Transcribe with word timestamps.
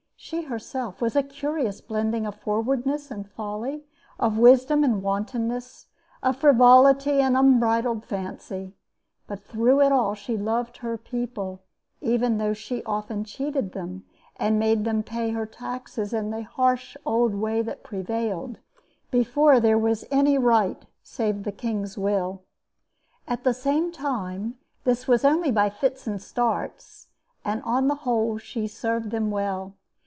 She 0.23 0.43
herself 0.43 1.01
was 1.01 1.15
a 1.15 1.23
curious 1.23 1.81
blending 1.81 2.27
of 2.27 2.35
forwardness 2.35 3.09
and 3.09 3.27
folly, 3.27 3.85
of 4.19 4.37
wisdom 4.37 4.83
and 4.83 5.01
wantonness, 5.01 5.87
of 6.21 6.37
frivolity 6.37 7.19
and 7.19 7.35
unbridled 7.35 8.05
fancy. 8.05 8.75
But 9.25 9.43
through 9.43 9.81
it 9.81 9.91
all 9.91 10.13
she 10.13 10.37
loved 10.37 10.77
her 10.77 10.95
people, 10.95 11.63
even 12.01 12.37
though 12.37 12.53
she 12.53 12.83
often 12.83 13.23
cheated 13.23 13.71
them 13.71 14.05
and 14.35 14.59
made 14.59 14.85
them 14.85 15.01
pay 15.01 15.31
her 15.31 15.47
taxes 15.47 16.13
in 16.13 16.29
the 16.29 16.43
harsh 16.43 16.95
old 17.03 17.33
way 17.33 17.63
that 17.63 17.83
prevailed 17.83 18.59
before 19.09 19.59
there 19.59 19.77
was 19.79 20.05
any 20.11 20.37
right 20.37 20.85
save 21.01 21.43
the 21.43 21.51
king's 21.51 21.97
will. 21.97 22.43
At 23.27 23.43
the 23.43 23.55
same 23.55 23.91
time, 23.91 24.59
this 24.83 25.07
was 25.07 25.25
only 25.25 25.51
by 25.51 25.71
fits 25.71 26.05
and 26.05 26.21
starts, 26.21 27.07
and 27.43 27.61
on 27.63 27.87
the 27.87 27.95
whole 28.05 28.37
she 28.37 28.67
served 28.67 29.09
them 29.09 29.31
well. 29.31 29.73